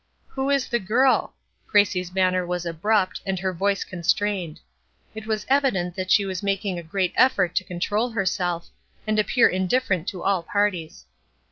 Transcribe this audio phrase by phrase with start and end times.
[0.29, 1.35] "Who is the girl?"
[1.67, 4.59] Gracie's manner was abrupt, and her voice constrained.
[5.13, 8.69] It was evident that she was making great effort to control herself,
[9.05, 11.05] and appear indifferent to all parties.